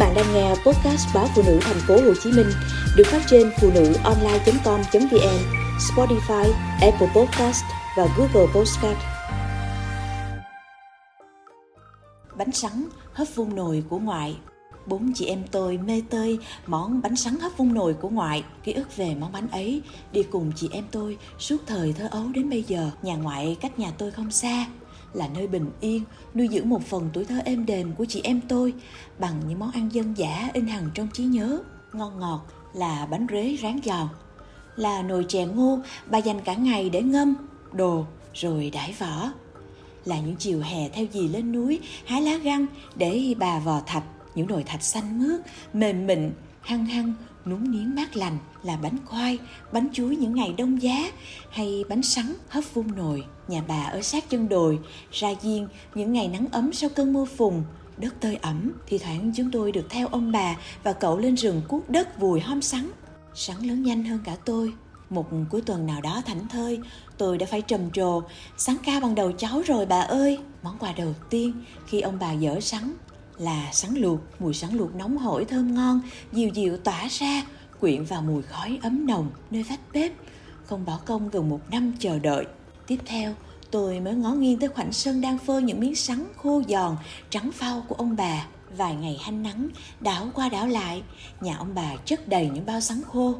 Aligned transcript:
bạn 0.00 0.14
đang 0.14 0.34
nghe 0.34 0.48
podcast 0.48 1.14
báo 1.14 1.28
phụ 1.34 1.42
nữ 1.46 1.58
thành 1.62 1.80
phố 1.88 1.94
Hồ 1.94 2.14
Chí 2.22 2.32
Minh 2.32 2.50
được 2.96 3.06
phát 3.06 3.22
trên 3.26 3.50
phụ 3.60 3.70
nữ 3.74 3.94
online.com.vn, 4.04 5.38
Spotify, 5.78 6.52
Apple 6.80 7.10
Podcast 7.14 7.64
và 7.96 8.06
Google 8.16 8.52
Podcast. 8.54 8.98
Bánh 12.38 12.52
sắn 12.52 12.88
hấp 13.12 13.28
vung 13.34 13.54
nồi 13.54 13.84
của 13.88 13.98
ngoại 13.98 14.36
Bốn 14.86 15.12
chị 15.14 15.26
em 15.26 15.42
tôi 15.50 15.78
mê 15.78 16.02
tơi 16.10 16.38
món 16.66 17.02
bánh 17.02 17.16
sắn 17.16 17.38
hấp 17.40 17.56
vung 17.56 17.74
nồi 17.74 17.94
của 17.94 18.08
ngoại. 18.08 18.44
Ký 18.64 18.72
ức 18.72 18.96
về 18.96 19.14
món 19.14 19.32
bánh 19.32 19.48
ấy 19.48 19.82
đi 20.12 20.22
cùng 20.22 20.52
chị 20.56 20.68
em 20.72 20.84
tôi 20.90 21.18
suốt 21.38 21.56
thời 21.66 21.92
thơ 21.92 22.08
ấu 22.10 22.24
đến 22.34 22.50
bây 22.50 22.62
giờ. 22.62 22.90
Nhà 23.02 23.16
ngoại 23.16 23.56
cách 23.60 23.78
nhà 23.78 23.90
tôi 23.98 24.10
không 24.10 24.30
xa, 24.30 24.66
là 25.14 25.28
nơi 25.34 25.46
bình 25.46 25.70
yên, 25.80 26.04
nuôi 26.34 26.48
dưỡng 26.52 26.68
một 26.68 26.82
phần 26.86 27.10
tuổi 27.12 27.24
thơ 27.24 27.40
êm 27.44 27.66
đềm 27.66 27.92
của 27.92 28.04
chị 28.04 28.20
em 28.24 28.40
tôi 28.48 28.74
bằng 29.18 29.40
những 29.48 29.58
món 29.58 29.70
ăn 29.70 29.88
dân 29.92 30.14
dã 30.16 30.50
in 30.52 30.66
hằn 30.66 30.90
trong 30.94 31.08
trí 31.12 31.24
nhớ. 31.24 31.58
Ngon 31.92 32.18
ngọt 32.18 32.46
là 32.74 33.06
bánh 33.06 33.26
rế 33.30 33.56
rán 33.62 33.80
giòn, 33.84 34.08
là 34.76 35.02
nồi 35.02 35.24
chè 35.28 35.44
ngô 35.44 35.78
bà 36.06 36.18
dành 36.18 36.40
cả 36.40 36.54
ngày 36.54 36.90
để 36.90 37.02
ngâm, 37.02 37.34
đồ 37.72 38.06
rồi 38.34 38.70
đãi 38.70 38.94
vỏ. 38.98 39.32
Là 40.04 40.20
những 40.20 40.36
chiều 40.36 40.60
hè 40.60 40.88
theo 40.88 41.06
dì 41.12 41.28
lên 41.28 41.52
núi 41.52 41.80
hái 42.06 42.22
lá 42.22 42.36
găng 42.36 42.66
để 42.96 43.34
bà 43.38 43.58
vò 43.58 43.80
thạch, 43.86 44.04
những 44.34 44.46
nồi 44.46 44.62
thạch 44.62 44.82
xanh 44.82 45.18
mướt, 45.18 45.40
mềm 45.72 46.06
mịn, 46.06 46.32
hăng 46.60 46.86
hăng 46.86 47.14
núng 47.46 47.70
niếng 47.70 47.94
mát 47.94 48.16
lành 48.16 48.38
là 48.62 48.76
bánh 48.76 48.96
khoai, 49.04 49.38
bánh 49.72 49.88
chuối 49.92 50.16
những 50.16 50.34
ngày 50.34 50.54
đông 50.58 50.82
giá 50.82 51.10
hay 51.50 51.84
bánh 51.88 52.02
sắn 52.02 52.34
hấp 52.48 52.64
vung 52.74 52.96
nồi. 52.96 53.24
Nhà 53.48 53.62
bà 53.68 53.84
ở 53.84 54.02
sát 54.02 54.30
chân 54.30 54.48
đồi, 54.48 54.78
ra 55.12 55.28
diên 55.42 55.68
những 55.94 56.12
ngày 56.12 56.28
nắng 56.28 56.46
ấm 56.52 56.72
sau 56.72 56.90
cơn 56.90 57.12
mưa 57.12 57.24
phùn, 57.24 57.54
đất 57.96 58.14
tơi 58.20 58.36
ẩm, 58.36 58.72
thì 58.86 58.98
thoảng 58.98 59.32
chúng 59.36 59.50
tôi 59.50 59.72
được 59.72 59.86
theo 59.90 60.08
ông 60.08 60.32
bà 60.32 60.56
và 60.82 60.92
cậu 60.92 61.18
lên 61.18 61.36
rừng 61.36 61.62
cuốc 61.68 61.90
đất 61.90 62.18
vùi 62.18 62.40
hom 62.40 62.62
sắn. 62.62 62.90
Sắn 63.34 63.56
lớn 63.62 63.82
nhanh 63.82 64.04
hơn 64.04 64.18
cả 64.24 64.36
tôi. 64.44 64.72
Một 65.10 65.28
cuối 65.50 65.60
tuần 65.60 65.86
nào 65.86 66.00
đó 66.00 66.22
thảnh 66.26 66.48
thơi, 66.48 66.78
tôi 67.18 67.38
đã 67.38 67.46
phải 67.46 67.62
trầm 67.62 67.90
trồ, 67.90 68.22
sắn 68.56 68.76
ca 68.84 69.00
bằng 69.00 69.14
đầu 69.14 69.32
cháu 69.32 69.62
rồi 69.66 69.86
bà 69.86 70.00
ơi. 70.00 70.38
Món 70.62 70.78
quà 70.78 70.92
đầu 70.92 71.14
tiên 71.30 71.52
khi 71.86 72.00
ông 72.00 72.18
bà 72.20 72.32
dở 72.32 72.60
sắn 72.60 72.92
là 73.40 73.68
sắn 73.72 73.94
luộc, 73.94 74.20
mùi 74.38 74.54
sắn 74.54 74.74
luộc 74.74 74.94
nóng 74.94 75.18
hổi 75.18 75.44
thơm 75.44 75.74
ngon, 75.74 76.00
dịu 76.32 76.48
dịu 76.48 76.76
tỏa 76.76 77.08
ra, 77.10 77.42
quyện 77.80 78.04
vào 78.04 78.22
mùi 78.22 78.42
khói 78.42 78.78
ấm 78.82 79.06
nồng 79.06 79.30
nơi 79.50 79.62
vách 79.62 79.80
bếp, 79.92 80.12
không 80.64 80.84
bỏ 80.84 80.98
công 81.06 81.30
gần 81.30 81.48
một 81.48 81.60
năm 81.70 81.92
chờ 81.98 82.18
đợi. 82.18 82.46
Tiếp 82.86 82.98
theo, 83.06 83.34
tôi 83.70 84.00
mới 84.00 84.14
ngó 84.14 84.30
nghiêng 84.30 84.58
tới 84.58 84.68
khoảnh 84.68 84.92
sân 84.92 85.20
đang 85.20 85.38
phơi 85.38 85.62
những 85.62 85.80
miếng 85.80 85.94
sắn 85.94 86.24
khô 86.36 86.62
giòn, 86.68 86.96
trắng 87.30 87.50
phau 87.52 87.82
của 87.88 87.94
ông 87.94 88.16
bà. 88.16 88.46
Vài 88.76 88.94
ngày 88.94 89.18
hanh 89.22 89.42
nắng, 89.42 89.68
đảo 90.00 90.30
qua 90.34 90.48
đảo 90.48 90.66
lại, 90.66 91.02
nhà 91.40 91.56
ông 91.56 91.74
bà 91.74 91.96
chất 92.04 92.28
đầy 92.28 92.50
những 92.54 92.66
bao 92.66 92.80
sắn 92.80 93.02
khô. 93.12 93.34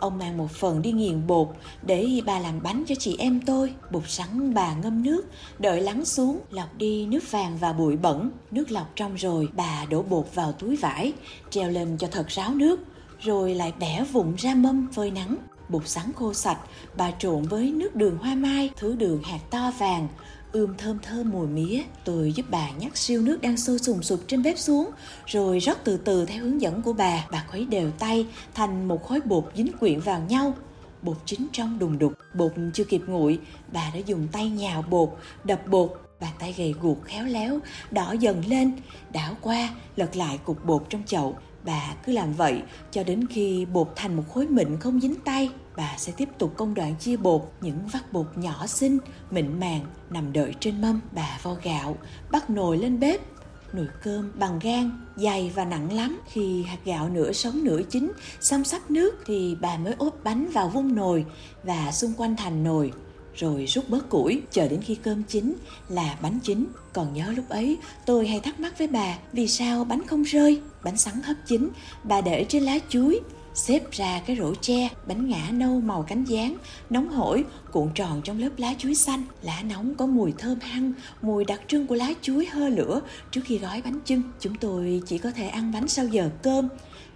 Ông 0.00 0.18
mang 0.18 0.36
một 0.36 0.50
phần 0.50 0.82
đi 0.82 0.92
nghiền 0.92 1.26
bột 1.26 1.48
để 1.82 2.20
bà 2.26 2.38
làm 2.38 2.62
bánh 2.62 2.84
cho 2.88 2.94
chị 2.94 3.16
em 3.18 3.40
tôi. 3.40 3.74
Bột 3.90 4.02
sắn 4.08 4.54
bà 4.54 4.74
ngâm 4.74 5.02
nước, 5.02 5.22
đợi 5.58 5.80
lắng 5.80 6.04
xuống, 6.04 6.38
lọc 6.50 6.76
đi 6.76 7.06
nước 7.06 7.30
vàng 7.30 7.56
và 7.60 7.72
bụi 7.72 7.96
bẩn. 7.96 8.30
Nước 8.50 8.70
lọc 8.70 8.96
trong 8.96 9.14
rồi, 9.14 9.48
bà 9.56 9.84
đổ 9.90 10.02
bột 10.02 10.26
vào 10.34 10.52
túi 10.52 10.76
vải, 10.76 11.12
treo 11.50 11.70
lên 11.70 11.96
cho 11.98 12.08
thật 12.10 12.28
ráo 12.28 12.54
nước, 12.54 12.80
rồi 13.20 13.54
lại 13.54 13.72
bẻ 13.78 14.04
vụn 14.12 14.34
ra 14.34 14.54
mâm 14.54 14.88
phơi 14.92 15.10
nắng. 15.10 15.36
Bột 15.68 15.88
sắn 15.88 16.12
khô 16.12 16.34
sạch, 16.34 16.58
bà 16.96 17.10
trộn 17.10 17.42
với 17.42 17.70
nước 17.70 17.96
đường 17.96 18.16
hoa 18.18 18.34
mai, 18.34 18.70
thứ 18.76 18.96
đường 18.96 19.22
hạt 19.22 19.40
to 19.50 19.72
vàng, 19.78 20.08
ươm 20.52 20.74
thơm 20.78 20.98
thơm 20.98 21.30
mùi 21.30 21.46
mía. 21.46 21.82
Tôi 22.04 22.32
giúp 22.32 22.46
bà 22.50 22.70
nhắc 22.70 22.96
siêu 22.96 23.22
nước 23.22 23.40
đang 23.40 23.56
sôi 23.56 23.78
sùng 23.78 24.02
sục 24.02 24.20
trên 24.26 24.42
bếp 24.42 24.58
xuống, 24.58 24.90
rồi 25.26 25.58
rót 25.58 25.76
từ 25.84 25.96
từ 25.96 26.26
theo 26.26 26.44
hướng 26.44 26.60
dẫn 26.60 26.82
của 26.82 26.92
bà. 26.92 27.26
Bà 27.30 27.44
khuấy 27.50 27.66
đều 27.66 27.90
tay 27.90 28.26
thành 28.54 28.88
một 28.88 29.08
khối 29.08 29.20
bột 29.24 29.44
dính 29.56 29.72
quyện 29.80 30.00
vào 30.00 30.22
nhau. 30.28 30.54
Bột 31.02 31.16
chín 31.24 31.46
trong 31.52 31.78
đùng 31.78 31.98
đục, 31.98 32.12
bột 32.34 32.52
chưa 32.74 32.84
kịp 32.84 33.02
nguội, 33.06 33.38
bà 33.72 33.90
đã 33.94 34.00
dùng 34.06 34.28
tay 34.32 34.50
nhào 34.50 34.84
bột, 34.90 35.10
đập 35.44 35.66
bột 35.66 36.00
bàn 36.20 36.32
tay 36.38 36.54
gầy 36.58 36.74
guộc 36.80 37.04
khéo 37.04 37.24
léo 37.24 37.58
đỏ 37.90 38.12
dần 38.12 38.42
lên 38.46 38.72
đảo 39.12 39.36
qua 39.40 39.68
lật 39.96 40.16
lại 40.16 40.38
cục 40.44 40.64
bột 40.64 40.86
trong 40.88 41.02
chậu 41.06 41.36
bà 41.64 41.94
cứ 42.06 42.12
làm 42.12 42.32
vậy 42.32 42.62
cho 42.90 43.02
đến 43.04 43.26
khi 43.26 43.66
bột 43.72 43.92
thành 43.96 44.16
một 44.16 44.22
khối 44.34 44.46
mịn 44.46 44.76
không 44.80 45.00
dính 45.00 45.14
tay 45.14 45.50
bà 45.80 45.94
sẽ 45.98 46.12
tiếp 46.16 46.28
tục 46.38 46.54
công 46.56 46.74
đoạn 46.74 46.94
chia 47.00 47.16
bột 47.16 47.52
những 47.60 47.78
vắt 47.92 48.12
bột 48.12 48.26
nhỏ 48.36 48.66
xinh, 48.66 48.98
mịn 49.30 49.60
màng 49.60 49.80
nằm 50.10 50.32
đợi 50.32 50.54
trên 50.60 50.80
mâm 50.80 51.00
bà 51.12 51.38
vo 51.42 51.54
gạo, 51.62 51.96
bắt 52.30 52.50
nồi 52.50 52.78
lên 52.78 53.00
bếp. 53.00 53.20
Nồi 53.72 53.86
cơm 54.02 54.32
bằng 54.38 54.58
gan, 54.58 54.90
dày 55.16 55.52
và 55.54 55.64
nặng 55.64 55.92
lắm. 55.92 56.20
Khi 56.32 56.62
hạt 56.62 56.78
gạo 56.84 57.08
nửa 57.08 57.32
sống 57.32 57.64
nửa 57.64 57.80
chín, 57.90 58.12
xăm 58.40 58.64
sắp 58.64 58.90
nước 58.90 59.14
thì 59.26 59.56
bà 59.60 59.76
mới 59.76 59.94
ốp 59.98 60.16
bánh 60.24 60.50
vào 60.52 60.68
vung 60.68 60.94
nồi 60.94 61.24
và 61.62 61.92
xung 61.92 62.12
quanh 62.16 62.36
thành 62.36 62.64
nồi, 62.64 62.92
rồi 63.34 63.66
rút 63.66 63.88
bớt 63.88 64.08
củi. 64.08 64.42
Chờ 64.50 64.68
đến 64.68 64.82
khi 64.82 64.94
cơm 64.94 65.22
chín 65.22 65.54
là 65.88 66.18
bánh 66.22 66.38
chín. 66.42 66.66
Còn 66.92 67.14
nhớ 67.14 67.32
lúc 67.36 67.48
ấy, 67.48 67.78
tôi 68.06 68.26
hay 68.26 68.40
thắc 68.40 68.60
mắc 68.60 68.78
với 68.78 68.86
bà, 68.86 69.18
vì 69.32 69.48
sao 69.48 69.84
bánh 69.84 70.06
không 70.06 70.22
rơi? 70.22 70.60
Bánh 70.84 70.96
sắn 70.96 71.14
hấp 71.22 71.36
chín, 71.46 71.68
bà 72.04 72.20
để 72.20 72.46
trên 72.48 72.62
lá 72.62 72.78
chuối 72.88 73.20
xếp 73.54 73.90
ra 73.90 74.20
cái 74.26 74.36
rổ 74.36 74.54
tre, 74.54 74.88
bánh 75.06 75.28
ngã 75.28 75.48
nâu 75.52 75.80
màu 75.80 76.02
cánh 76.02 76.24
gián, 76.24 76.56
nóng 76.90 77.08
hổi, 77.08 77.44
cuộn 77.72 77.90
tròn 77.94 78.20
trong 78.24 78.38
lớp 78.38 78.50
lá 78.56 78.74
chuối 78.78 78.94
xanh. 78.94 79.22
Lá 79.42 79.62
nóng 79.62 79.94
có 79.94 80.06
mùi 80.06 80.32
thơm 80.38 80.60
hăng, 80.60 80.92
mùi 81.22 81.44
đặc 81.44 81.60
trưng 81.68 81.86
của 81.86 81.94
lá 81.94 82.12
chuối 82.22 82.46
hơ 82.46 82.68
lửa. 82.68 83.00
Trước 83.30 83.40
khi 83.44 83.58
gói 83.58 83.82
bánh 83.82 84.00
chưng, 84.04 84.22
chúng 84.40 84.54
tôi 84.54 85.02
chỉ 85.06 85.18
có 85.18 85.30
thể 85.30 85.48
ăn 85.48 85.72
bánh 85.72 85.88
sau 85.88 86.06
giờ 86.06 86.30
cơm. 86.42 86.68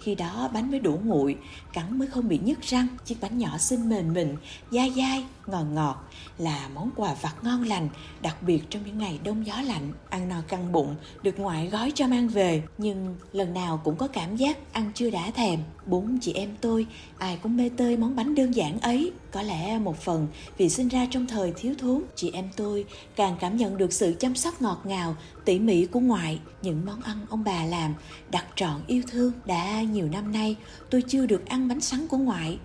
Khi 0.00 0.14
đó 0.14 0.50
bánh 0.52 0.70
mới 0.70 0.80
đủ 0.80 1.00
nguội, 1.04 1.36
cắn 1.72 1.98
mới 1.98 2.08
không 2.08 2.28
bị 2.28 2.38
nhức 2.44 2.60
răng. 2.60 2.86
Chiếc 3.04 3.20
bánh 3.20 3.38
nhỏ 3.38 3.58
xinh 3.58 3.88
mềm 3.88 4.12
mịn, 4.12 4.36
dai 4.70 4.92
dai 4.96 5.24
ngọt 5.50 5.64
ngọt 5.64 6.08
là 6.38 6.68
món 6.74 6.90
quà 6.96 7.14
vặt 7.14 7.34
ngon 7.42 7.62
lành, 7.62 7.88
đặc 8.22 8.42
biệt 8.42 8.62
trong 8.70 8.82
những 8.86 8.98
ngày 8.98 9.20
đông 9.24 9.46
gió 9.46 9.60
lạnh. 9.62 9.92
Ăn 10.08 10.28
no 10.28 10.42
căng 10.48 10.72
bụng, 10.72 10.96
được 11.22 11.38
ngoại 11.38 11.66
gói 11.66 11.92
cho 11.94 12.06
mang 12.06 12.28
về. 12.28 12.62
Nhưng 12.78 13.16
lần 13.32 13.54
nào 13.54 13.80
cũng 13.84 13.96
có 13.96 14.08
cảm 14.08 14.36
giác 14.36 14.72
ăn 14.72 14.92
chưa 14.94 15.10
đã 15.10 15.30
thèm. 15.30 15.60
Bốn 15.86 16.18
chị 16.20 16.32
em 16.32 16.56
tôi, 16.60 16.86
ai 17.18 17.38
cũng 17.42 17.56
mê 17.56 17.70
tơi 17.76 17.96
món 17.96 18.16
bánh 18.16 18.34
đơn 18.34 18.54
giản 18.54 18.80
ấy. 18.80 19.12
Có 19.32 19.42
lẽ 19.42 19.78
một 19.78 20.00
phần 20.00 20.28
vì 20.56 20.68
sinh 20.68 20.88
ra 20.88 21.06
trong 21.10 21.26
thời 21.26 21.52
thiếu 21.56 21.74
thốn, 21.78 22.02
chị 22.14 22.30
em 22.34 22.48
tôi 22.56 22.84
càng 23.16 23.36
cảm 23.40 23.56
nhận 23.56 23.76
được 23.76 23.92
sự 23.92 24.16
chăm 24.20 24.34
sóc 24.34 24.62
ngọt 24.62 24.80
ngào, 24.84 25.16
tỉ 25.44 25.58
mỉ 25.58 25.86
của 25.86 26.00
ngoại. 26.00 26.40
Những 26.62 26.86
món 26.86 27.00
ăn 27.02 27.26
ông 27.30 27.44
bà 27.44 27.64
làm, 27.64 27.94
đặt 28.30 28.46
trọn 28.56 28.80
yêu 28.86 29.02
thương 29.10 29.32
đã 29.44 29.82
nhiều 29.82 30.08
năm 30.08 30.32
nay, 30.32 30.56
tôi 30.90 31.02
chưa 31.08 31.26
được 31.26 31.46
ăn 31.46 31.68
bánh 31.68 31.80
sắn 31.80 32.06
của 32.08 32.16
ngoại. 32.16 32.58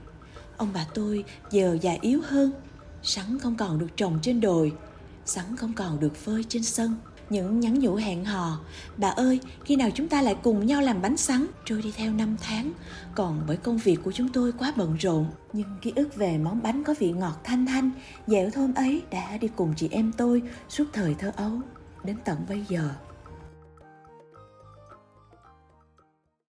Ông 0.58 0.70
bà 0.74 0.86
tôi 0.94 1.24
giờ 1.52 1.78
già 1.82 1.98
yếu 2.02 2.22
hơn 2.28 2.52
sắn 3.06 3.40
không 3.40 3.56
còn 3.56 3.80
được 3.80 3.98
trồng 3.98 4.20
trên 4.22 4.42
đồi, 4.42 4.74
sắn 5.26 5.56
không 5.58 5.74
còn 5.74 6.00
được 6.00 6.16
phơi 6.16 6.44
trên 6.50 6.64
sân. 6.64 6.96
Những 7.30 7.60
nhắn 7.60 7.80
nhủ 7.80 7.96
hẹn 7.96 8.26
hò, 8.26 8.60
bà 8.98 9.10
ơi, 9.10 9.40
khi 9.66 9.76
nào 9.76 9.90
chúng 9.96 10.08
ta 10.08 10.22
lại 10.22 10.36
cùng 10.44 10.66
nhau 10.66 10.82
làm 10.82 11.02
bánh 11.02 11.18
sắn? 11.18 11.48
trôi 11.66 11.82
đi 11.82 11.94
theo 11.96 12.14
năm 12.14 12.38
tháng. 12.42 12.72
Còn 13.16 13.42
bởi 13.48 13.58
công 13.58 13.78
việc 13.78 14.00
của 14.04 14.12
chúng 14.12 14.30
tôi 14.30 14.52
quá 14.52 14.74
bận 14.76 14.96
rộn, 15.00 15.26
nhưng 15.54 15.68
ký 15.82 15.94
ức 15.96 16.16
về 16.16 16.38
món 16.38 16.62
bánh 16.64 16.84
có 16.84 16.96
vị 17.00 17.12
ngọt 17.12 17.42
thanh 17.44 17.66
thanh, 17.66 17.92
dẻo 18.28 18.50
thơm 18.50 18.74
ấy 18.74 19.02
đã 19.12 19.38
đi 19.38 19.48
cùng 19.56 19.74
chị 19.78 19.90
em 19.92 20.12
tôi 20.18 20.42
suốt 20.70 20.86
thời 20.94 21.14
thơ 21.14 21.32
ấu. 21.36 21.52
Đến 22.04 22.18
tận 22.26 22.38
bây 22.50 22.66
giờ 22.70 22.90